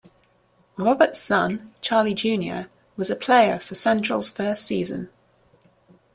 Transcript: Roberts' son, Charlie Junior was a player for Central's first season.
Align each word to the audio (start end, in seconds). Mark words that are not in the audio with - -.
Roberts' 0.77 1.19
son, 1.19 1.73
Charlie 1.81 2.15
Junior 2.15 2.71
was 2.97 3.11
a 3.11 3.15
player 3.15 3.59
for 3.59 3.75
Central's 3.75 4.31
first 4.31 4.65
season. 4.65 5.11